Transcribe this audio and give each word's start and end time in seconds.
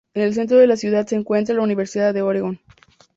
En 0.15 0.23
el 0.23 0.33
centro 0.33 0.57
de 0.57 0.65
la 0.65 0.77
ciudad 0.77 1.05
se 1.05 1.13
encuentra 1.15 1.53
la 1.53 1.61
Universidad 1.61 2.11
de 2.11 2.23
Oregón. 2.23 2.59